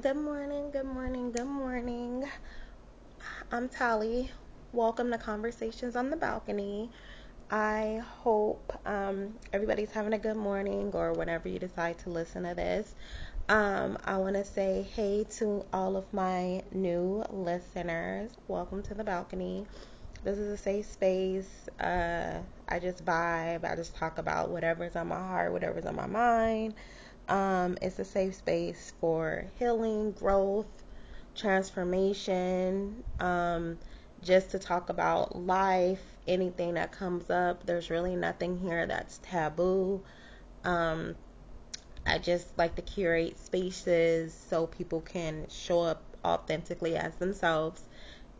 [0.00, 2.24] Good morning, good morning, good morning.
[3.52, 4.30] I'm Tali.
[4.72, 6.90] Welcome to Conversations on the Balcony.
[7.50, 12.54] I hope um, everybody's having a good morning or whenever you decide to listen to
[12.54, 12.94] this.
[13.48, 18.32] Um, I want to say hey to all of my new listeners.
[18.48, 19.66] Welcome to the balcony.
[20.24, 21.68] This is a safe space.
[21.78, 23.64] Uh, I just vibe.
[23.64, 26.74] I just talk about whatever's on my heart, whatever's on my mind.
[27.28, 30.66] Um, it's a safe space for healing, growth,
[31.34, 33.78] transformation, um,
[34.22, 37.64] just to talk about life, anything that comes up.
[37.64, 40.02] There's really nothing here that's taboo.
[40.64, 41.14] Um,
[42.06, 47.82] I just like to curate spaces so people can show up authentically as themselves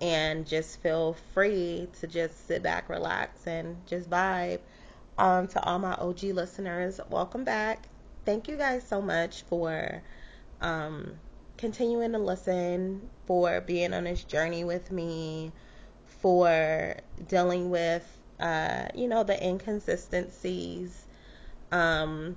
[0.00, 4.60] and just feel free to just sit back, relax, and just vibe.
[5.16, 7.88] Um, to all my OG listeners, welcome back
[8.24, 10.02] thank you guys so much for
[10.60, 11.14] um,
[11.58, 15.52] continuing to listen, for being on this journey with me,
[16.06, 16.96] for
[17.28, 21.06] dealing with, uh, you know, the inconsistencies,
[21.72, 22.36] um,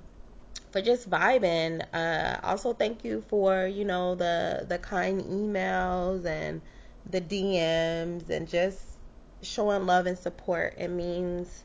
[0.70, 1.84] for just vibing.
[1.92, 6.60] Uh, also, thank you for, you know, the the kind emails and
[7.10, 8.80] the DMs and just
[9.42, 10.74] showing love and support.
[10.78, 11.64] It means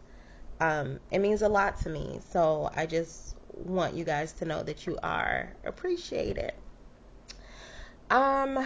[0.60, 2.20] um, it means a lot to me.
[2.30, 6.54] So I just want you guys to know that you are appreciated.
[8.10, 8.66] Um,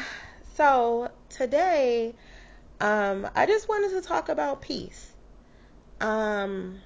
[0.55, 2.15] so today,
[2.79, 5.13] um, I just wanted to talk about peace.
[6.01, 6.79] Um,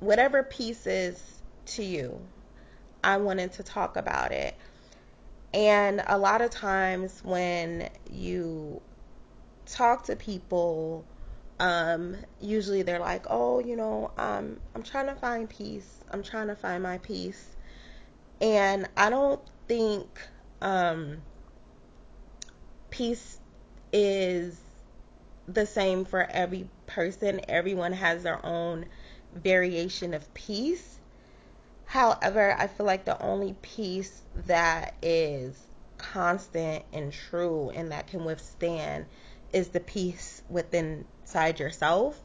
[0.00, 1.22] whatever peace is
[1.66, 2.20] to you,
[3.02, 4.54] I wanted to talk about it.
[5.52, 8.80] And a lot of times when you
[9.66, 11.04] talk to people,
[11.60, 16.00] um, usually they're like, oh, you know, um, I'm trying to find peace.
[16.10, 17.56] I'm trying to find my peace.
[18.40, 20.06] And I don't think
[20.60, 21.18] um,
[22.90, 23.38] peace
[23.92, 24.60] is
[25.46, 27.40] the same for every person.
[27.48, 28.86] Everyone has their own
[29.34, 30.98] variation of peace.
[31.86, 35.66] However, I feel like the only peace that is
[35.98, 39.06] constant and true and that can withstand
[39.54, 42.20] is the peace within inside yourself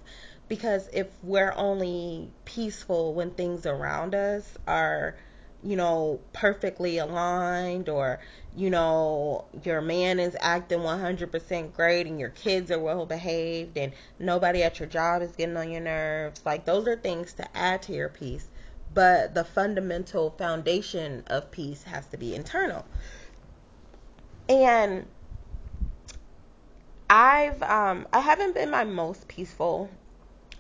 [0.50, 5.16] because if we're only peaceful when things around us are
[5.62, 8.20] you know, perfectly aligned or,
[8.56, 13.92] you know, your man is acting 100% great and your kids are well behaved and
[14.20, 16.42] nobody at your job is getting on your nerves.
[16.46, 18.48] Like, those are things to add to your peace.
[18.94, 22.86] But the fundamental foundation of peace has to be internal.
[24.48, 25.06] And
[27.10, 29.90] I've, um, I haven't been my most peaceful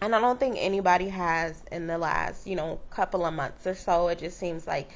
[0.01, 3.75] and I don't think anybody has in the last, you know, couple of months or
[3.75, 4.07] so.
[4.07, 4.89] It just seems like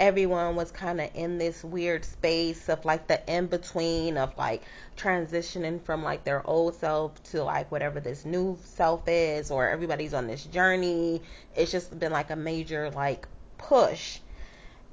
[0.00, 4.62] everyone was kind of in this weird space of like the in between of like
[4.96, 10.14] transitioning from like their old self to like whatever this new self is, or everybody's
[10.14, 11.22] on this journey.
[11.56, 14.18] It's just been like a major like push.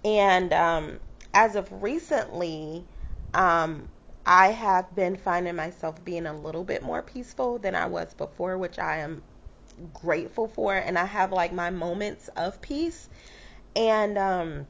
[0.03, 0.99] And um,
[1.33, 2.83] as of recently,
[3.33, 3.87] um,
[4.25, 8.57] I have been finding myself being a little bit more peaceful than I was before,
[8.57, 9.23] which I am
[9.93, 13.09] grateful for and I have like my moments of peace.
[13.75, 14.67] And um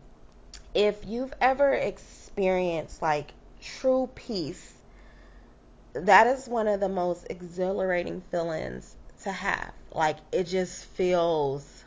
[0.73, 4.73] if you've ever experienced like true peace,
[5.93, 9.73] that is one of the most exhilarating feelings to have.
[9.93, 11.85] Like it just feels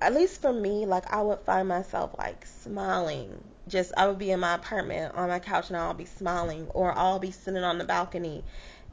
[0.00, 3.42] at least for me, like I would find myself like smiling.
[3.68, 6.96] Just I would be in my apartment on my couch and I'll be smiling or
[6.96, 8.44] I'll be sitting on the balcony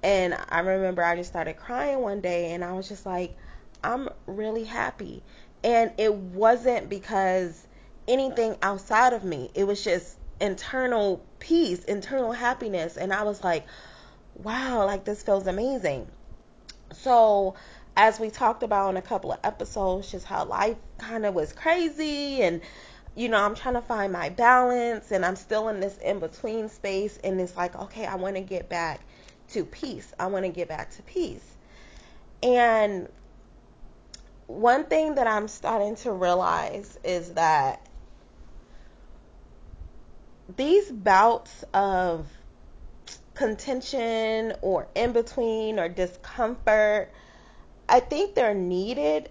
[0.03, 3.35] and I remember I just started crying one day and I was just like,
[3.83, 5.23] I'm really happy.
[5.63, 7.67] And it wasn't because
[8.07, 12.97] anything outside of me, it was just internal peace, internal happiness.
[12.97, 13.67] And I was like,
[14.35, 16.07] wow, like this feels amazing.
[16.93, 17.55] So,
[17.95, 21.53] as we talked about in a couple of episodes, just how life kind of was
[21.53, 22.61] crazy and
[23.15, 26.69] you know, I'm trying to find my balance and I'm still in this in between
[26.69, 29.01] space and it's like, okay, I want to get back
[29.49, 30.13] to peace.
[30.17, 31.45] I want to get back to peace.
[32.41, 33.09] And
[34.47, 37.85] one thing that I'm starting to realize is that
[40.55, 42.27] these bouts of
[43.33, 47.11] contention or in between or discomfort,
[47.87, 49.29] I think they're needed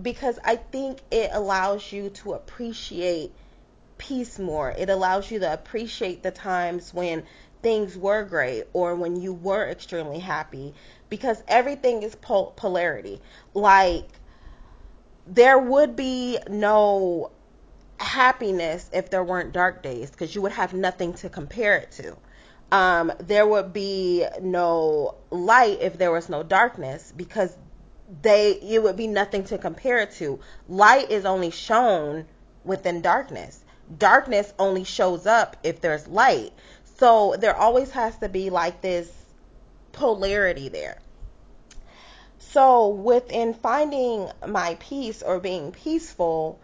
[0.00, 3.32] because I think it allows you to appreciate
[3.98, 4.70] peace more.
[4.70, 7.24] It allows you to appreciate the times when
[7.62, 10.74] things were great or when you were extremely happy
[11.08, 13.20] because everything is pol- polarity.
[13.54, 14.08] Like,
[15.26, 17.30] there would be no
[17.98, 22.16] happiness if there weren't dark days because you would have nothing to compare it to.
[22.70, 27.56] Um, there would be no light if there was no darkness because
[28.22, 30.38] they it would be nothing to compare it to.
[30.68, 32.26] Light is only shown
[32.64, 33.60] within darkness.
[33.98, 36.52] Darkness only shows up if there's light.
[36.98, 39.10] So there always has to be like this
[39.92, 40.98] polarity there.
[42.38, 46.58] So within finding my peace or being peaceful,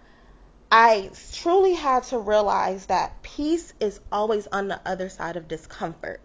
[0.70, 6.20] I truly had to realize that peace is always on the other side of discomfort.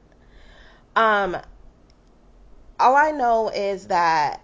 [0.95, 1.35] Um,
[2.79, 4.41] all I know is that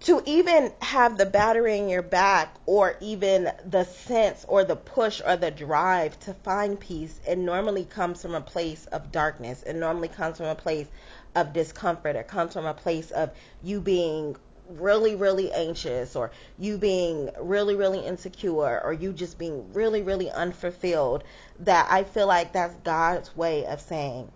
[0.00, 5.20] to even have the battery in your back or even the sense or the push
[5.24, 9.62] or the drive to find peace, it normally comes from a place of darkness.
[9.62, 10.86] It normally comes from a place
[11.34, 12.14] of discomfort.
[12.16, 13.30] It comes from a place of
[13.62, 14.36] you being
[14.68, 20.30] really, really anxious or you being really, really insecure or you just being really, really
[20.30, 21.24] unfulfilled,
[21.60, 24.30] that I feel like that's God's way of saying,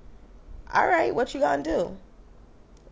[0.72, 1.96] all right, what you gonna do?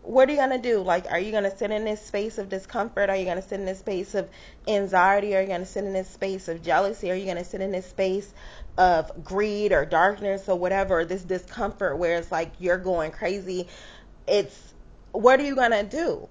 [0.09, 0.81] What are you gonna do?
[0.81, 3.11] Like, are you gonna sit in this space of discomfort?
[3.11, 4.27] Are you gonna sit in this space of
[4.67, 5.35] anxiety?
[5.35, 7.11] Are you gonna sit in this space of jealousy?
[7.11, 8.33] Are you gonna sit in this space
[8.75, 11.05] of greed or darkness or whatever?
[11.05, 13.67] This discomfort where it's like you're going crazy.
[14.27, 14.73] It's
[15.11, 16.27] what are you gonna do?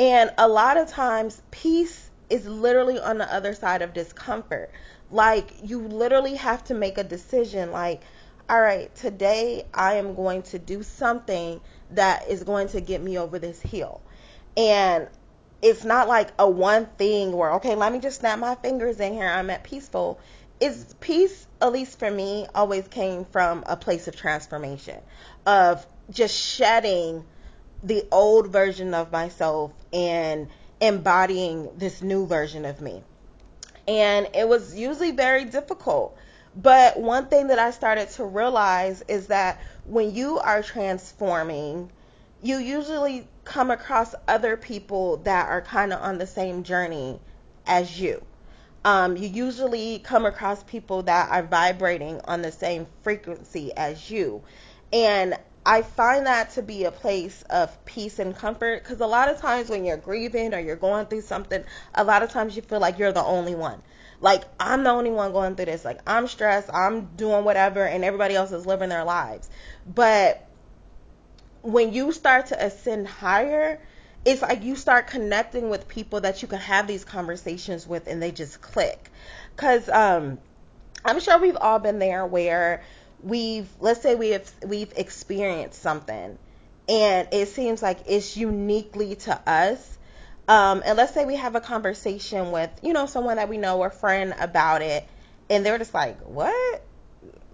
[0.00, 4.72] And a lot of times, peace is literally on the other side of discomfort.
[5.12, 8.02] Like, you literally have to make a decision like,
[8.50, 11.60] all right, today I am going to do something
[11.96, 14.00] that is going to get me over this hill.
[14.56, 15.08] And
[15.62, 19.14] it's not like a one thing where, okay, let me just snap my fingers in
[19.14, 20.18] here, I'm at peaceful.
[20.60, 25.00] It's peace, at least for me, always came from a place of transformation,
[25.46, 27.24] of just shedding
[27.82, 30.48] the old version of myself and
[30.80, 33.02] embodying this new version of me.
[33.88, 36.16] And it was usually very difficult.
[36.54, 41.90] But one thing that I started to realize is that when you are transforming,
[42.42, 47.20] you usually come across other people that are kind of on the same journey
[47.66, 48.22] as you.
[48.84, 54.42] Um, you usually come across people that are vibrating on the same frequency as you.
[54.92, 59.28] And I find that to be a place of peace and comfort because a lot
[59.28, 61.64] of times when you're grieving or you're going through something,
[61.94, 63.80] a lot of times you feel like you're the only one.
[64.22, 65.84] Like, I'm the only one going through this.
[65.84, 69.50] Like, I'm stressed, I'm doing whatever, and everybody else is living their lives.
[69.84, 70.48] But
[71.62, 73.80] when you start to ascend higher,
[74.24, 78.22] it's like you start connecting with people that you can have these conversations with and
[78.22, 79.10] they just click.
[79.56, 80.38] Because um,
[81.04, 82.84] I'm sure we've all been there where
[83.22, 86.38] we've let's say we have we've experienced something
[86.88, 89.98] and it seems like it's uniquely to us
[90.52, 93.78] um, and let's say we have a conversation with you know someone that we know
[93.78, 95.08] or friend about it
[95.48, 96.84] and they're just like what?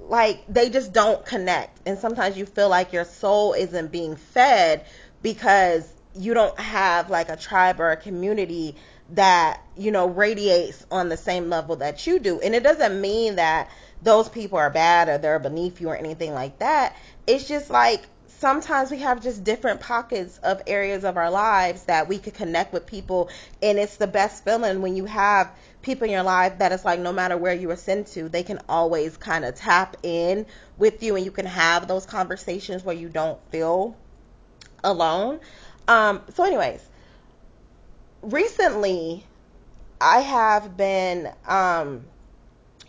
[0.00, 1.78] Like they just don't connect.
[1.86, 4.86] And sometimes you feel like your soul isn't being fed
[5.22, 8.74] because you don't have like a tribe or a community
[9.10, 12.40] that you know radiates on the same level that you do.
[12.40, 13.70] And it doesn't mean that
[14.02, 16.96] those people are bad or they're beneath you or anything like that.
[17.26, 18.02] It's just like
[18.38, 22.72] sometimes we have just different pockets of areas of our lives that we could connect
[22.72, 23.28] with people
[23.62, 25.50] and it's the best feeling when you have
[25.82, 28.60] people in your life that it's like no matter where you ascend to they can
[28.68, 33.08] always kind of tap in with you and you can have those conversations where you
[33.08, 33.96] don't feel
[34.84, 35.40] alone.
[35.88, 36.88] Um, so anyways
[38.22, 39.24] recently
[40.00, 42.04] i have been um,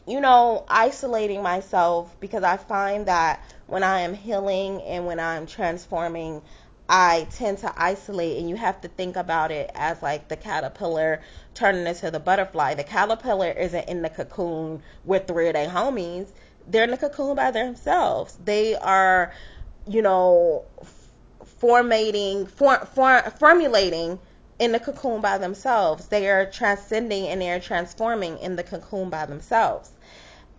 [0.10, 5.46] you know, isolating myself because I find that when I am healing and when I'm
[5.46, 6.42] transforming,
[6.92, 11.22] I tend to isolate, and you have to think about it as like the caterpillar
[11.54, 12.74] turning into the butterfly.
[12.74, 16.28] The caterpillar isn't in the cocoon with three of their homies,
[16.68, 18.36] they're in the cocoon by themselves.
[18.44, 19.32] They are,
[19.88, 20.66] you know,
[21.60, 24.18] formating, for, for, formulating
[24.58, 26.08] in the cocoon by themselves.
[26.08, 29.92] They are transcending and they are transforming in the cocoon by themselves.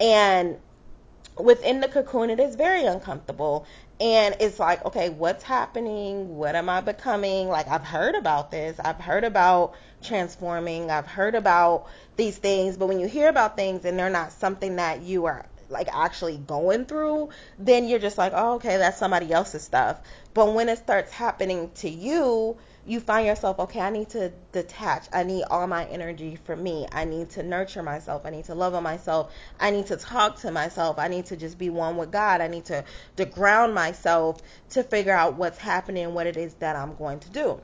[0.00, 0.58] And
[1.36, 3.66] within the cocoon, it is very uncomfortable.
[4.00, 6.36] And it's like, okay, what's happening?
[6.36, 7.48] What am I becoming?
[7.48, 8.80] Like, I've heard about this.
[8.80, 10.90] I've heard about transforming.
[10.90, 12.78] I've heard about these things.
[12.78, 16.36] But when you hear about things and they're not something that you are like actually
[16.38, 17.28] going through,
[17.58, 20.00] then you're just like, oh, okay, that's somebody else's stuff.
[20.34, 25.06] But when it starts happening to you, you find yourself, okay, I need to detach.
[25.12, 26.86] I need all my energy for me.
[26.92, 28.22] I need to nurture myself.
[28.24, 29.32] I need to love on myself.
[29.58, 30.98] I need to talk to myself.
[30.98, 32.40] I need to just be one with God.
[32.40, 32.84] I need to,
[33.16, 37.30] to ground myself to figure out what's happening what it is that I'm going to
[37.30, 37.60] do.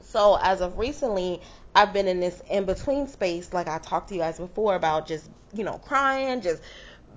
[0.00, 1.40] So as of recently,
[1.74, 5.06] I've been in this in between space, like I talked to you guys before about
[5.06, 6.62] just, you know, crying, just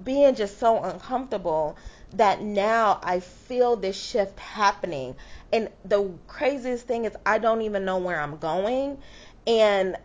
[0.04, 1.78] being just so uncomfortable
[2.14, 5.16] that now I feel this shift happening.
[5.52, 8.98] And the craziest thing is I don't even know where I'm going.
[9.48, 9.98] And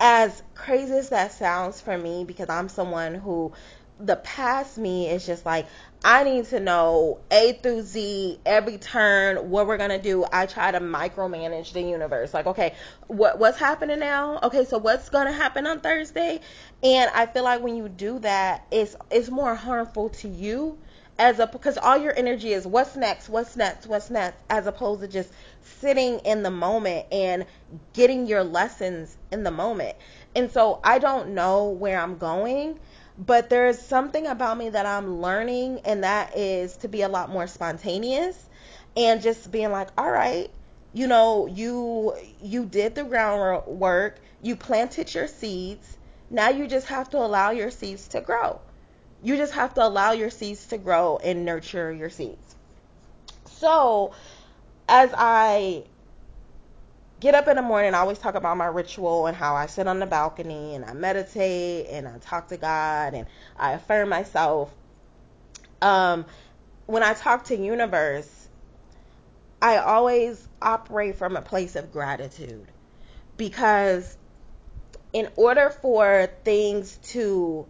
[0.00, 3.52] as crazy as that sounds for me, because I'm someone who
[3.98, 5.66] the past me is just like
[6.08, 10.24] I need to know A through Z every turn what we're gonna do.
[10.32, 12.32] I try to micromanage the universe.
[12.32, 12.76] Like, okay,
[13.08, 14.38] what what's happening now?
[14.44, 16.38] Okay, so what's gonna happen on Thursday?
[16.80, 20.78] And I feel like when you do that, it's it's more harmful to you
[21.18, 25.00] as a because all your energy is what's next, what's next, what's next, as opposed
[25.00, 25.32] to just
[25.62, 27.46] sitting in the moment and
[27.94, 29.96] getting your lessons in the moment.
[30.36, 32.78] And so I don't know where I'm going,
[33.18, 37.30] but there's something about me that I'm learning, and that is to be a lot
[37.30, 38.46] more spontaneous
[38.96, 40.50] and just being like, all right,
[40.92, 45.96] you know, you you did the groundwork, you planted your seeds.
[46.30, 48.60] Now you just have to allow your seeds to grow.
[49.22, 52.54] You just have to allow your seeds to grow and nurture your seeds.
[53.44, 54.12] So,
[54.88, 55.84] as I
[57.20, 59.86] get up in the morning, I always talk about my ritual and how I sit
[59.86, 64.72] on the balcony and I meditate and I talk to God and I affirm myself.
[65.80, 66.26] Um,
[66.86, 68.48] when I talk to universe,
[69.60, 72.66] I always operate from a place of gratitude
[73.36, 74.16] because
[75.12, 77.66] in order for things to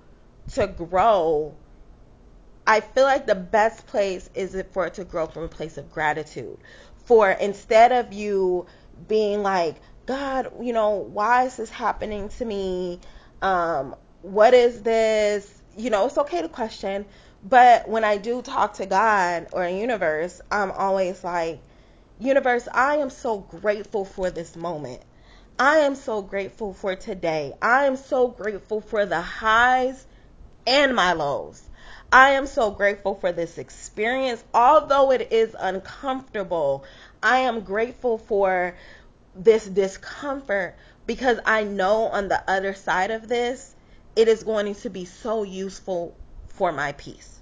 [0.54, 1.54] to grow,
[2.66, 5.90] I feel like the best place is for it to grow from a place of
[5.92, 6.58] gratitude.
[7.04, 8.66] For instead of you
[9.08, 9.76] being like,
[10.06, 13.00] God, you know, why is this happening to me?
[13.42, 15.62] Um, what is this?
[15.76, 17.04] You know, it's okay to question,
[17.42, 21.60] but when I do talk to God or universe, I'm always like,
[22.18, 25.02] universe, I am so grateful for this moment.
[25.58, 27.54] I am so grateful for today.
[27.62, 30.06] I am so grateful for the highs
[30.66, 31.62] and my lows.
[32.12, 34.42] I am so grateful for this experience.
[34.54, 36.84] Although it is uncomfortable,
[37.22, 38.76] I am grateful for
[39.34, 43.74] this discomfort because I know on the other side of this,
[44.16, 46.16] it is going to be so useful
[46.48, 47.40] for my peace.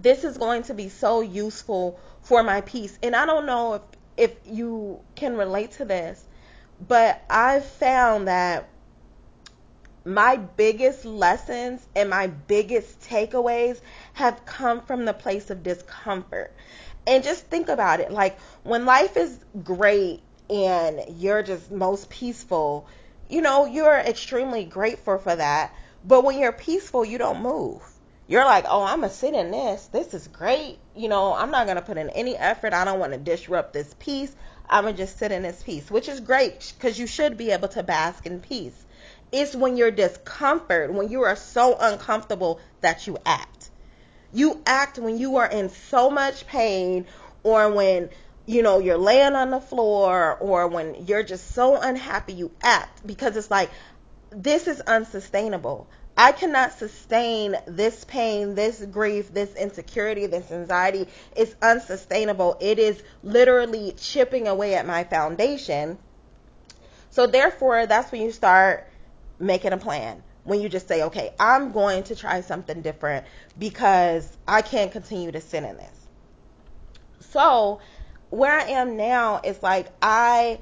[0.00, 2.98] This is going to be so useful for my peace.
[3.02, 3.82] And I don't know if,
[4.16, 6.24] if you can relate to this,
[6.86, 8.68] but I've found that
[10.04, 13.80] my biggest lessons and my biggest takeaways
[14.14, 16.54] have come from the place of discomfort.
[17.06, 22.86] And just think about it like when life is great and you're just most peaceful,
[23.28, 25.74] you know, you're extremely grateful for that.
[26.04, 27.82] But when you're peaceful, you don't move.
[28.26, 29.86] You're like, oh, I'm going to sit in this.
[29.86, 30.78] This is great.
[30.94, 32.72] You know, I'm not going to put in any effort.
[32.72, 34.34] I don't want to disrupt this peace.
[34.68, 37.50] I'm going to just sit in this peace, which is great because you should be
[37.50, 38.84] able to bask in peace.
[39.32, 43.69] It's when you're discomfort, when you are so uncomfortable that you act.
[44.32, 47.06] You act when you are in so much pain
[47.42, 48.10] or when
[48.46, 53.06] you know you're laying on the floor or when you're just so unhappy you act
[53.06, 53.70] because it's like
[54.30, 55.88] this is unsustainable.
[56.16, 61.06] I cannot sustain this pain, this grief, this insecurity, this anxiety.
[61.34, 62.58] It's unsustainable.
[62.60, 65.98] It is literally chipping away at my foundation.
[67.10, 68.86] So therefore, that's when you start
[69.38, 70.22] making a plan.
[70.44, 73.26] When you just say, okay, I'm going to try something different
[73.58, 76.06] because I can't continue to sit in this.
[77.20, 77.80] So,
[78.30, 80.60] where I am now is like I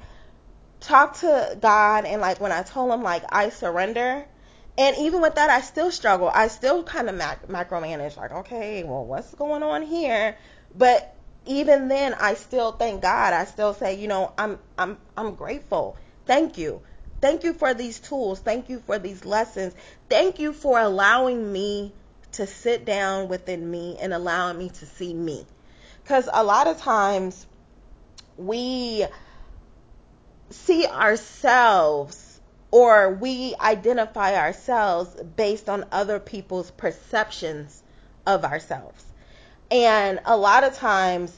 [0.81, 4.25] talk to God and like when I told him like I surrender
[4.77, 6.31] and even with that I still struggle.
[6.33, 10.37] I still kind of mac- micromanage like okay, well what's going on here?
[10.75, 13.33] But even then I still thank God.
[13.33, 15.97] I still say, you know, I'm I'm I'm grateful.
[16.25, 16.81] Thank you.
[17.21, 18.39] Thank you for these tools.
[18.39, 19.73] Thank you for these lessons.
[20.09, 21.93] Thank you for allowing me
[22.33, 25.45] to sit down within me and allowing me to see me.
[26.03, 27.45] Because a lot of times
[28.37, 29.05] we
[30.49, 32.39] see ourselves
[32.71, 37.83] or we identify ourselves based on other people's perceptions
[38.25, 39.03] of ourselves.
[39.71, 41.35] And a lot of times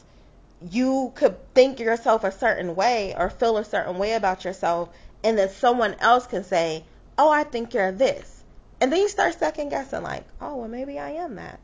[0.69, 4.89] you could think yourself a certain way or feel a certain way about yourself
[5.23, 6.83] and then someone else can say,
[7.17, 8.43] "Oh, I think you're this,"
[8.79, 11.59] and then you start second guessing, like, "Oh, well, maybe I am that."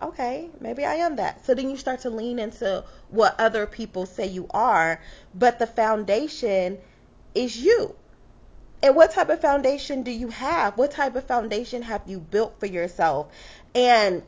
[0.00, 1.44] Okay, maybe I am that.
[1.44, 5.00] So then you start to lean into what other people say you are,
[5.34, 6.78] but the foundation
[7.34, 7.96] is you.
[8.80, 10.78] And what type of foundation do you have?
[10.78, 13.26] What type of foundation have you built for yourself?
[13.74, 14.22] And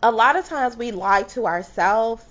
[0.00, 2.24] a lot of times we lie to ourselves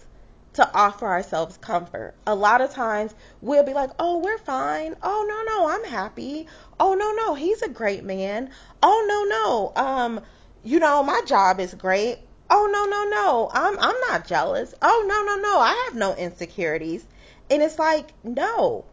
[0.53, 2.13] to offer ourselves comfort.
[2.27, 4.95] A lot of times we'll be like, oh, we're fine.
[5.01, 6.47] Oh, no, no, I'm happy.
[6.79, 8.49] Oh, no, no, he's a great man.
[8.83, 10.21] Oh, no, no, um,
[10.63, 12.19] you know, my job is great.
[12.49, 14.73] Oh, no, no, no, I'm, I'm not jealous.
[14.81, 17.05] Oh, no, no, no, I have no insecurities.
[17.49, 18.85] And it's like, no.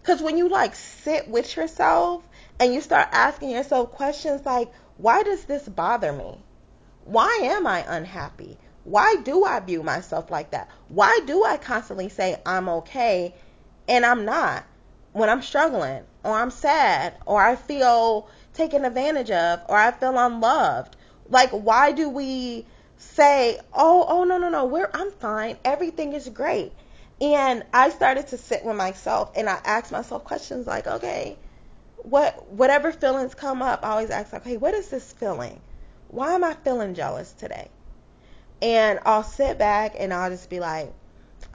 [0.00, 2.26] Because when you like sit with yourself
[2.58, 6.38] and you start asking yourself questions like, why does this bother me?
[7.04, 8.56] Why am I unhappy?
[8.86, 10.68] Why do I view myself like that?
[10.88, 13.34] Why do I constantly say I'm okay
[13.88, 14.64] and I'm not
[15.12, 20.16] when I'm struggling or I'm sad or I feel taken advantage of or I feel
[20.16, 20.94] unloved?
[21.28, 22.64] Like why do we
[22.96, 25.58] say, "Oh, oh no, no, no, we're I'm fine.
[25.64, 26.72] Everything is great."
[27.20, 31.36] And I started to sit with myself and I asked myself questions like, "Okay,
[31.96, 35.60] what whatever feelings come up, I always ask, okay, what is this feeling?
[36.06, 37.68] Why am I feeling jealous today?
[38.62, 40.92] And I'll sit back and I'll just be like,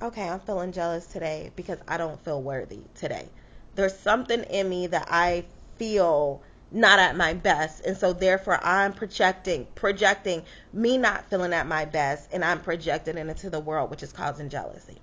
[0.01, 3.27] okay, I'm feeling jealous today because I don't feel worthy today.
[3.75, 5.45] There's something in me that I
[5.77, 6.41] feel
[6.71, 11.83] not at my best and so therefore I'm projecting projecting me not feeling at my
[11.83, 14.97] best and I'm projecting it into the world which is causing jealousy.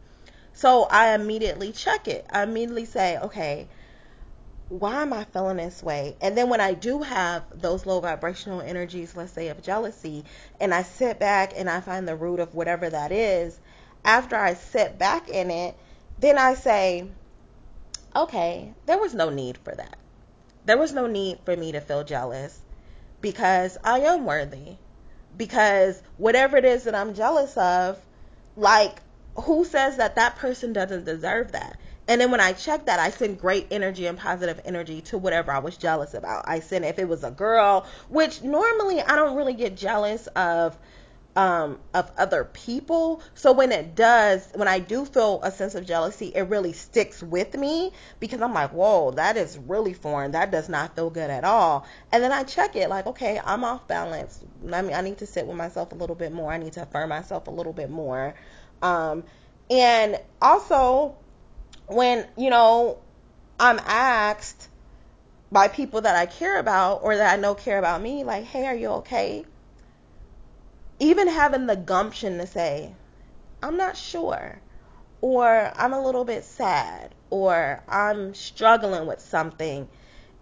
[0.55, 2.27] So I immediately check it.
[2.31, 3.69] I immediately say, okay,
[4.69, 6.17] why am I feeling this way?
[6.21, 10.25] And then when I do have those low vibrational energies, let's say of jealousy,
[10.61, 13.59] and I sit back and I find the root of whatever that is,
[14.05, 15.75] after I sit back in it,
[16.19, 17.09] then I say,
[18.15, 19.97] okay, there was no need for that.
[20.67, 22.61] There was no need for me to feel jealous
[23.21, 24.77] because I am worthy.
[25.37, 27.99] Because whatever it is that I'm jealous of,
[28.57, 29.01] like,
[29.37, 31.79] who says that that person doesn't deserve that?
[32.09, 35.53] And then when I check that, I send great energy and positive energy to whatever
[35.53, 36.49] I was jealous about.
[36.49, 40.77] I send if it was a girl, which normally I don't really get jealous of
[41.37, 43.23] um, of other people.
[43.35, 47.23] So when it does, when I do feel a sense of jealousy, it really sticks
[47.23, 50.33] with me because I'm like, whoa, that is really foreign.
[50.33, 51.87] That does not feel good at all.
[52.11, 54.43] And then I check it like, okay, I'm off balance.
[54.73, 56.53] I mean, I need to sit with myself a little bit more.
[56.53, 58.35] I need to affirm myself a little bit more.
[58.83, 59.23] Um,
[59.71, 61.19] and also,
[61.89, 62.99] when, you know,
[63.59, 64.69] I'm asked
[65.51, 68.67] by people that I care about or that I know care about me, like, hey,
[68.67, 69.45] are you okay?
[71.01, 72.93] Even having the gumption to say,
[73.63, 74.61] I'm not sure,
[75.21, 79.89] or I'm a little bit sad, or I'm struggling with something.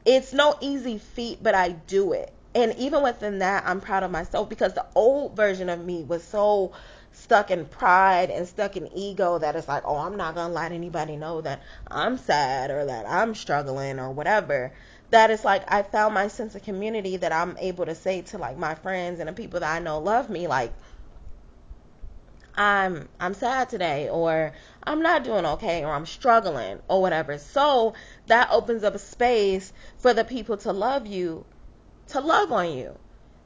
[0.04, 2.32] It's no easy feat, but I do it.
[2.54, 6.24] And even within that, I'm proud of myself because the old version of me was
[6.24, 6.72] so
[7.16, 10.54] stuck in pride and stuck in ego that it's like, oh, I'm not going to
[10.54, 14.72] let anybody know that I'm sad or that I'm struggling or whatever.
[15.10, 18.38] That it's like I found my sense of community that I'm able to say to
[18.38, 20.72] like my friends and the people that I know love me, like,
[22.54, 24.52] I'm I'm sad today or
[24.82, 27.38] I'm not doing okay or I'm struggling or whatever.
[27.38, 27.94] So
[28.26, 31.44] that opens up a space for the people to love you,
[32.08, 32.98] to love on you,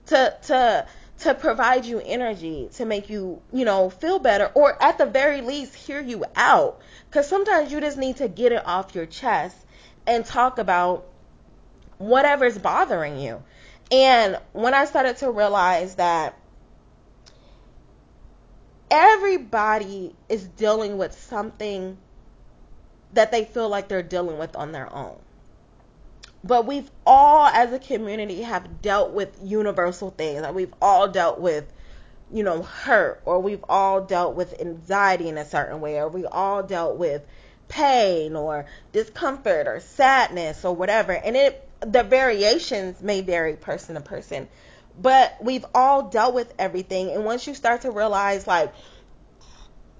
[0.07, 0.87] to to
[1.21, 5.41] to provide you energy to make you, you know, feel better or at the very
[5.43, 6.81] least hear you out.
[7.09, 9.57] Because sometimes you just need to get it off your chest
[10.07, 11.07] and talk about
[11.99, 13.43] whatever's bothering you.
[13.93, 16.39] And when I started to realize that
[18.91, 21.99] everybody is dealing with something
[23.13, 25.19] that they feel like they're dealing with on their own
[26.43, 30.43] but we've all as a community have dealt with universal things.
[30.43, 31.71] Like we've all dealt with
[32.33, 36.25] you know hurt or we've all dealt with anxiety in a certain way or we
[36.27, 37.23] all dealt with
[37.69, 41.13] pain or discomfort or sadness or whatever.
[41.13, 44.49] And it the variations may vary person to person.
[45.01, 47.11] But we've all dealt with everything.
[47.11, 48.73] And once you start to realize like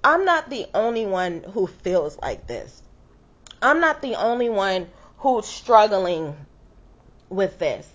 [0.03, 2.81] I'm not the only one who feels like this.
[3.61, 4.89] I'm not the only one
[5.21, 6.35] who's struggling
[7.29, 7.87] with this,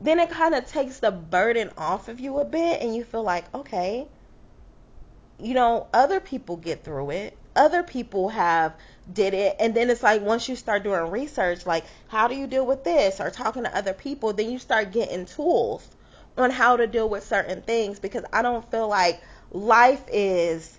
[0.00, 3.22] then it kind of takes the burden off of you a bit and you feel
[3.22, 4.06] like, okay,
[5.38, 7.38] you know, other people get through it.
[7.56, 8.74] Other people have
[9.12, 12.46] did it and then it's like once you start doing research like how do you
[12.46, 15.86] deal with this or talking to other people then you start getting tools
[16.38, 19.20] on how to deal with certain things because I don't feel like
[19.52, 20.78] life is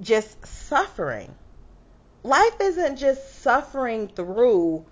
[0.00, 1.34] just suffering.
[2.22, 4.84] Life isn't just suffering through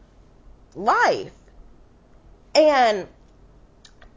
[0.76, 1.32] life.
[2.54, 3.08] And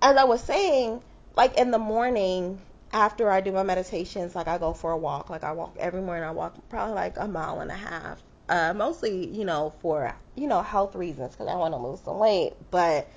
[0.02, 1.02] as I was saying,
[1.36, 2.60] like in the morning
[2.91, 5.30] after I do my meditations, like I go for a walk.
[5.30, 6.24] Like I walk every morning.
[6.24, 8.22] I walk probably like a mile and a half.
[8.50, 12.20] Uh, mostly, you know, for you know health reasons because I want to lose some
[12.20, 12.54] weight.
[12.72, 13.10] But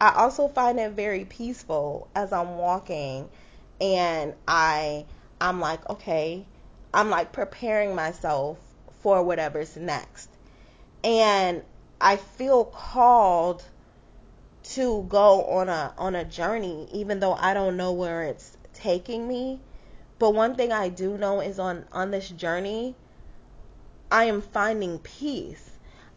[0.00, 3.28] I also find it very peaceful as I'm walking,
[3.80, 5.04] and I
[5.40, 6.44] I'm like, okay,
[6.94, 8.58] I'm like preparing myself
[9.00, 10.28] for whatever's next.
[11.04, 11.62] And
[12.00, 13.62] I feel called
[14.62, 19.26] to go on a on a journey even though I don't know where it's taking
[19.26, 19.60] me.
[20.18, 22.94] But one thing I do know is on on this journey
[24.10, 25.70] I am finding peace.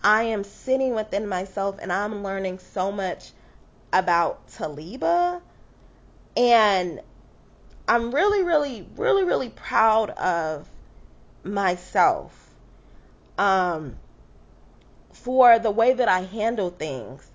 [0.03, 3.31] I am sitting within myself and I'm learning so much
[3.91, 5.41] about Taliba
[6.35, 7.01] and
[7.87, 10.67] I'm really really really really proud of
[11.43, 12.49] myself
[13.37, 13.97] um
[15.13, 17.30] for the way that I handle things.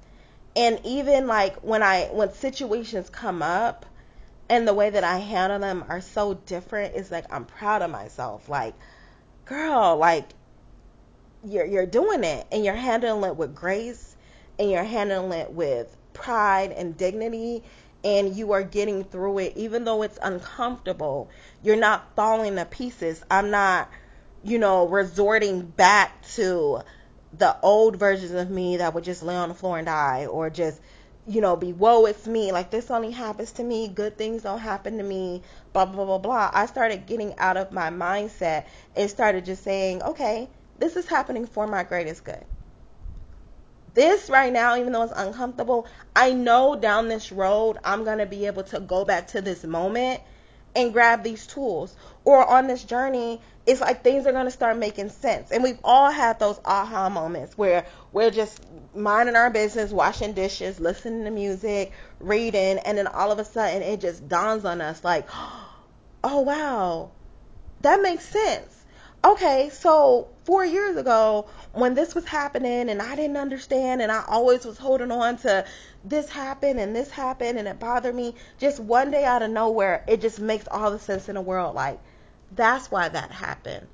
[0.57, 3.87] And even like when I when situations come up
[4.49, 7.91] and the way that I handle them are so different, it's like I'm proud of
[7.91, 8.49] myself.
[8.49, 8.75] Like,
[9.45, 10.29] girl, like
[11.45, 14.17] you're you're doing it and you're handling it with grace
[14.59, 17.63] and you're handling it with pride and dignity
[18.05, 21.31] and you are getting through it even though it's uncomfortable.
[21.63, 23.23] You're not falling to pieces.
[23.31, 23.89] I'm not,
[24.43, 26.81] you know, resorting back to
[27.37, 30.49] the old versions of me that would just lay on the floor and die or
[30.49, 30.81] just
[31.27, 32.53] you know be woe it's me.
[32.53, 33.89] Like this only happens to me.
[33.89, 35.43] Good things don't happen to me.
[35.73, 40.03] Blah blah blah blah i started getting out of my mindset and started just saying
[40.03, 42.45] okay this is happening for my greatest good.
[43.95, 48.27] This right now even though it's uncomfortable i know down this road i'm going to
[48.27, 50.21] be able to go back to this moment
[50.75, 51.97] and grab these tools.
[52.25, 55.51] Or on this journey, it's like things are going to start making sense.
[55.51, 58.63] And we've all had those aha moments where we're just
[58.95, 63.83] minding our business, washing dishes, listening to music, reading, and then all of a sudden
[63.83, 65.29] it just dawns on us like,
[66.25, 67.11] oh wow,
[67.83, 68.75] that makes sense.
[69.25, 74.25] Okay, so four years ago, when this was happening and I didn't understand and I
[74.29, 75.67] always was holding on to
[76.09, 80.05] this happened and this happened and it bothered me, just one day out of nowhere,
[80.07, 81.75] it just makes all the sense in the world.
[81.75, 81.99] Like,
[82.53, 83.87] that's why that happened.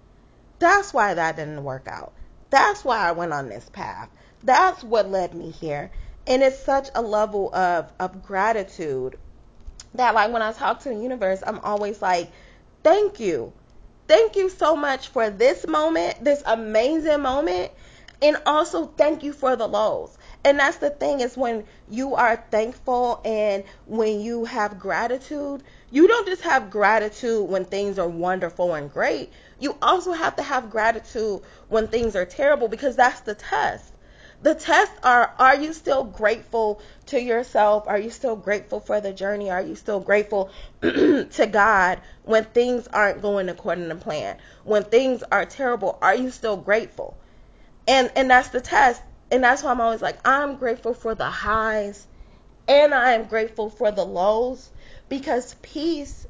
[0.58, 2.12] That's why that didn't work out.
[2.50, 4.08] That's why I went on this path.
[4.42, 5.90] That's what led me here.
[6.26, 9.18] And it's such a level of, of gratitude
[9.94, 12.30] that, like, when I talk to the universe, I'm always like,
[12.82, 13.52] thank you
[14.06, 17.72] Thank you so much for this moment, this amazing moment.
[18.24, 20.16] And also thank you for the lows.
[20.44, 26.08] And that's the thing is when you are thankful and when you have gratitude, you
[26.08, 29.30] don't just have gratitude when things are wonderful and great.
[29.60, 33.92] You also have to have gratitude when things are terrible because that's the test.
[34.40, 37.84] The tests are are you still grateful to yourself?
[37.86, 39.50] Are you still grateful for the journey?
[39.50, 44.38] Are you still grateful to God when things aren't going according to plan?
[44.64, 47.18] When things are terrible, are you still grateful?
[47.86, 49.02] And and that's the test.
[49.30, 52.06] And that's why I'm always like I'm grateful for the highs
[52.68, 54.70] and I am grateful for the lows
[55.08, 56.26] because peace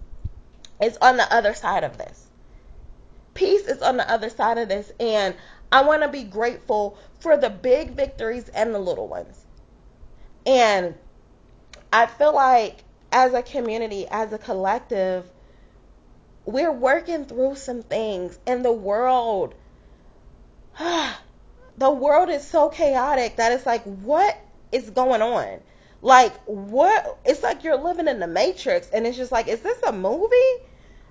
[0.82, 2.26] is on the other side of this.
[3.34, 5.34] Peace is on the other side of this and
[5.70, 9.44] I want to be grateful for the big victories and the little ones.
[10.46, 10.94] And
[11.92, 15.30] I feel like as a community, as a collective,
[16.44, 19.54] we're working through some things and the world
[21.78, 24.36] the world is so chaotic that it's like what
[24.72, 25.60] is going on?
[26.02, 29.82] Like what it's like you're living in the matrix and it's just like is this
[29.82, 30.34] a movie?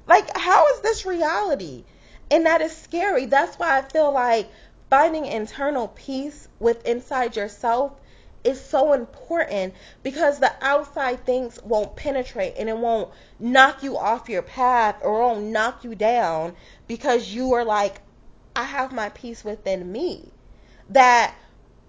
[0.08, 1.84] Like how is this reality?
[2.32, 3.26] And that is scary.
[3.26, 4.50] That's why I feel like
[4.90, 7.94] finding internal peace with inside yourself
[8.44, 9.74] is so important
[10.04, 15.20] because the outside things won't penetrate and it won't knock you off your path or
[15.20, 16.56] won't knock you down
[16.88, 18.02] because you are like,
[18.56, 20.33] I have my peace within me.
[20.90, 21.34] That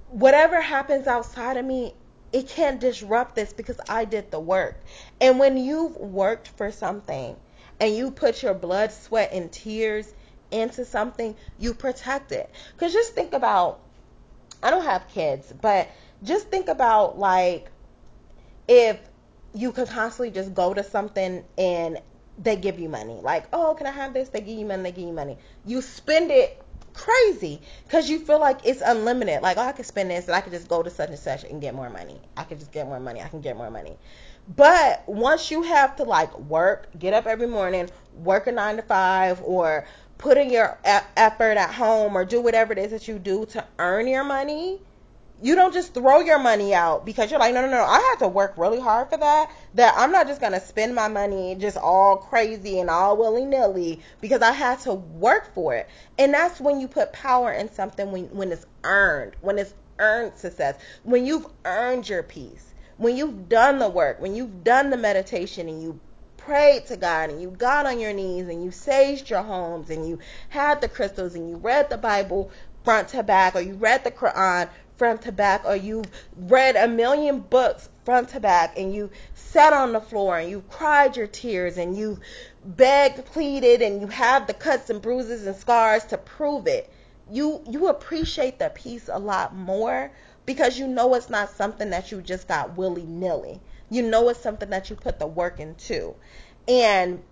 [0.09, 1.95] whatever happens outside of me,
[2.33, 4.81] it can't disrupt this because I did the work.
[5.21, 7.37] And when you've worked for something
[7.81, 10.13] and you put your blood, sweat, and tears
[10.51, 12.51] into something, you protect it.
[12.73, 13.81] Because just think about
[14.63, 15.89] I don't have kids, but
[16.23, 17.71] just think about like
[18.67, 18.99] if
[19.53, 22.01] you could constantly just go to something and
[22.39, 23.21] they give you money.
[23.23, 24.29] Like, oh, can I have this?
[24.31, 25.39] They give you money, they give you money.
[25.65, 26.61] You spend it
[26.95, 29.43] crazy because you feel like it's unlimited.
[29.43, 31.45] Like, oh, I could spend this and I could just go to such and such
[31.45, 32.21] and get more money.
[32.37, 33.21] I could just get more money.
[33.21, 33.97] I can get more money.
[34.57, 38.83] But once you have to like work, get up every morning, work a nine to
[38.83, 39.87] five, or
[40.19, 43.65] put in your effort at home, or do whatever it is that you do to
[43.79, 44.81] earn your money,
[45.43, 48.17] you don't just throw your money out because you're like, no, no, no, I had
[48.21, 49.51] to work really hard for that.
[49.75, 54.01] That I'm not just gonna spend my money just all crazy and all willy nilly
[54.21, 55.89] because I had to work for it.
[56.19, 60.39] And that's when you put power in something when when it's earned, when it's earned
[60.39, 64.97] success, when you've earned your peace when you've done the work, when you've done the
[64.97, 65.99] meditation and you
[66.37, 70.07] prayed to God and you got on your knees and you saged your homes and
[70.07, 70.19] you
[70.51, 72.51] had the crystals and you read the Bible
[72.85, 76.87] front to back or you read the Quran front to back or you've read a
[76.87, 81.27] million books front to back and you sat on the floor and you cried your
[81.27, 82.19] tears and you
[82.65, 86.91] begged, pleaded, and you have the cuts and bruises and scars to prove it.
[87.31, 90.11] You you appreciate the peace a lot more
[90.47, 93.61] because you know it's not something that you just got willy nilly.
[93.91, 96.15] You know it's something that you put the work into.
[96.69, 97.23] And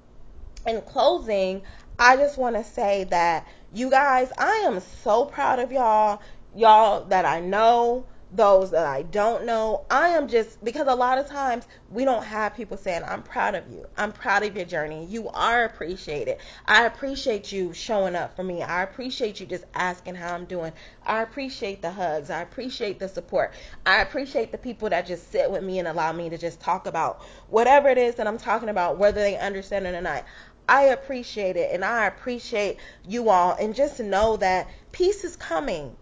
[0.66, 1.62] in closing,
[1.98, 6.20] I just want to say that you guys, I am so proud of y'all,
[6.54, 9.84] y'all that I know, those that I don't know.
[9.90, 13.54] I am just because a lot of times we don't have people saying, I'm proud
[13.54, 13.84] of you.
[13.96, 15.04] I'm proud of your journey.
[15.04, 16.38] You are appreciated.
[16.66, 18.62] I appreciate you showing up for me.
[18.62, 20.72] I appreciate you just asking how I'm doing.
[21.04, 22.30] I appreciate the hugs.
[22.30, 23.52] I appreciate the support.
[23.84, 26.86] I appreciate the people that just sit with me and allow me to just talk
[26.86, 30.24] about whatever it is that I'm talking about, whether they understand it or not.
[30.68, 35.96] I appreciate it and I appreciate you all and just know that peace is coming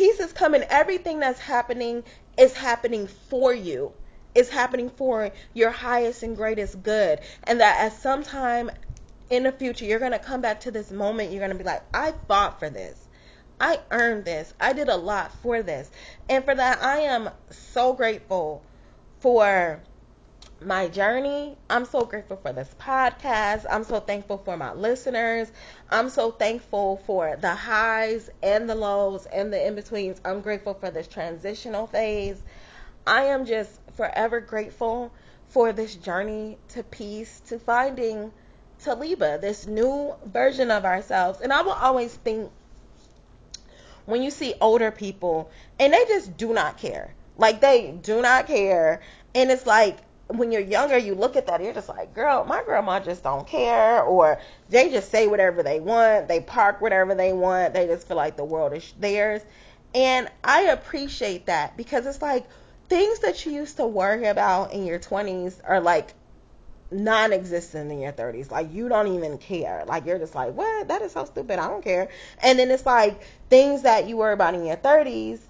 [0.00, 0.62] peace is coming.
[0.70, 2.02] Everything that's happening
[2.38, 3.92] is happening for you.
[4.34, 7.18] It's happening for your highest and greatest good.
[7.44, 8.70] And that at some time
[9.28, 11.32] in the future, you're going to come back to this moment.
[11.32, 13.08] You're going to be like, I fought for this.
[13.60, 14.54] I earned this.
[14.58, 15.90] I did a lot for this.
[16.30, 18.62] And for that, I am so grateful
[19.18, 19.82] for
[20.62, 21.56] my journey.
[21.68, 23.64] I'm so grateful for this podcast.
[23.70, 25.50] I'm so thankful for my listeners.
[25.90, 30.20] I'm so thankful for the highs and the lows and the in betweens.
[30.24, 32.40] I'm grateful for this transitional phase.
[33.06, 35.12] I am just forever grateful
[35.48, 38.30] for this journey to peace, to finding
[38.84, 41.40] Taliba, this new version of ourselves.
[41.40, 42.50] And I will always think
[44.06, 47.14] when you see older people and they just do not care.
[47.38, 49.00] Like they do not care.
[49.34, 49.98] And it's like
[50.36, 53.46] when you're younger, you look at that, you're just like, girl, my grandma just don't
[53.46, 58.06] care, or they just say whatever they want, they park whatever they want, they just
[58.06, 59.42] feel like the world is theirs.
[59.94, 62.46] And I appreciate that because it's like
[62.88, 66.14] things that you used to worry about in your 20s are like
[66.92, 68.52] non existent in your 30s.
[68.52, 69.84] Like, you don't even care.
[69.86, 70.88] Like, you're just like, what?
[70.88, 71.58] That is so stupid.
[71.58, 72.08] I don't care.
[72.40, 75.40] And then it's like things that you worry about in your 30s,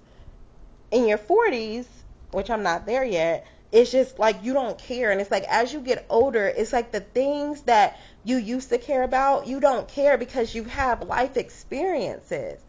[0.89, 1.85] in your 40s,
[2.31, 5.11] which I'm not there yet it's just like you don't care.
[5.11, 8.77] And it's like as you get older it's like the things that you used to
[8.77, 12.59] care about you don't care because you have life experiences.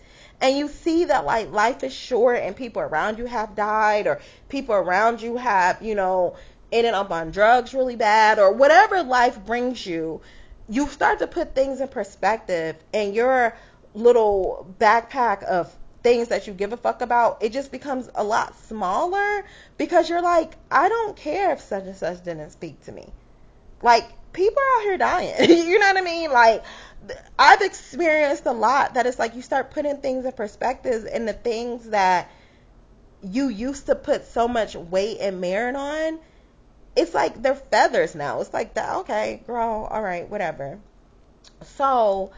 [0.41, 4.21] And you see that like life is short and people around you have died or
[4.49, 6.37] people around you have you know
[6.73, 10.21] ended up on drugs really bad or whatever life brings you
[10.69, 13.55] you start to put things in perspective and your
[13.95, 18.59] little backpack of things that you give a fuck about, it just becomes a lot
[18.67, 19.45] smaller
[19.79, 23.07] because you're like, I don't care if such and such didn't speak to me.
[23.83, 25.51] Like, people are out here dying.
[25.67, 26.33] you know what I mean?
[26.33, 26.65] Like,
[27.39, 31.33] I've experienced a lot that it's like you start putting things in perspective and the
[31.33, 32.31] things that
[33.23, 36.19] you used to put so much weight and merit on,
[36.97, 38.41] it's like they're feathers now.
[38.41, 40.79] It's like that, okay, girl, all right, whatever.
[41.77, 42.33] So,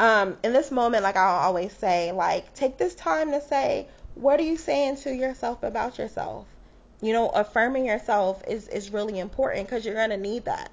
[0.00, 4.40] um, in this moment, like I'll always say, like, take this time to say, what
[4.40, 6.46] are you saying to yourself about yourself?
[7.02, 10.70] You know, affirming yourself is, is really important because you're to need that.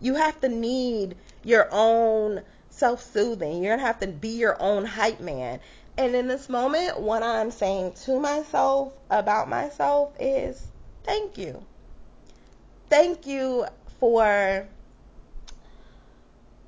[0.00, 2.40] You have to need your own
[2.70, 3.62] self soothing.
[3.62, 5.60] You're to have to be your own hype man.
[5.98, 10.68] And in this moment, what I'm saying to myself about myself is
[11.04, 11.62] thank you.
[12.88, 13.66] Thank you
[13.98, 14.66] for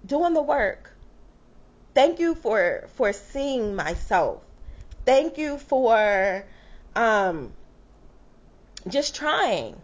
[0.04, 0.91] doing the work
[1.94, 4.42] thank you for for seeing myself.
[5.04, 6.44] Thank you for
[6.94, 7.52] um
[8.88, 9.80] just trying.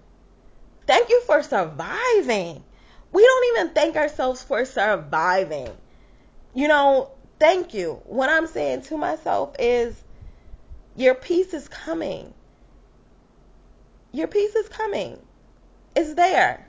[0.86, 2.62] Thank you for surviving.
[3.12, 5.70] We don't even thank ourselves for surviving.
[6.54, 8.00] You know, thank you.
[8.04, 9.94] What I'm saying to myself is
[10.96, 12.32] your peace is coming.
[14.12, 15.18] Your peace is coming.
[15.94, 16.68] It's there.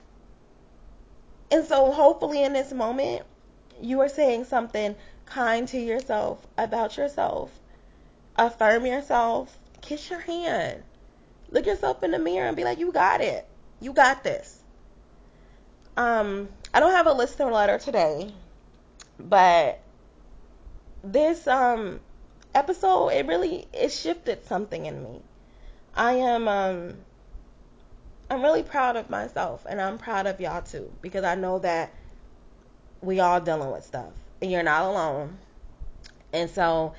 [1.51, 3.23] And so hopefully in this moment
[3.81, 4.95] you are saying something
[5.29, 7.51] kind to yourself about yourself.
[8.35, 9.57] Affirm yourself.
[9.81, 10.83] Kiss your hand.
[11.51, 13.47] Look yourself in the mirror and be like, you got it.
[13.79, 14.59] You got this.
[15.95, 18.31] Um, I don't have a listener letter today,
[19.19, 19.81] but
[21.01, 21.99] this um
[22.53, 25.21] episode it really it shifted something in me.
[25.95, 26.97] I am um
[28.29, 31.91] I'm really proud of myself and I'm proud of y'all too because I know that
[33.01, 34.11] we all dealing with stuff
[34.41, 35.37] you're not alone.
[36.33, 36.93] And so,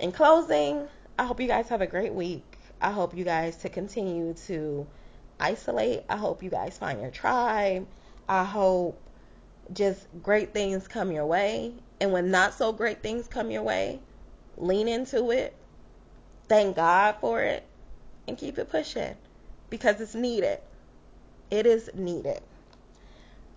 [0.00, 2.58] in closing, I hope you guys have a great week.
[2.80, 4.86] I hope you guys to continue to
[5.40, 6.02] isolate.
[6.08, 7.86] I hope you guys find your tribe.
[8.28, 9.00] I hope
[9.72, 11.72] just great things come your way.
[12.00, 14.00] And when not so great things come your way,
[14.56, 15.54] lean into it,
[16.48, 17.64] thank God for it,
[18.28, 19.14] and keep it pushing
[19.70, 20.58] because it's needed.
[21.50, 22.40] It is needed.